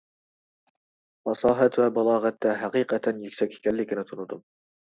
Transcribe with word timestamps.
پاساھەت 1.29 1.77
ۋە 1.83 1.91
بالاغەتتە 1.99 2.55
ھەقىقەتەن 2.63 3.23
يۈكسەك 3.27 3.57
ئىكەنلىكىنى 3.59 4.09
تونۇدۇم. 4.13 4.47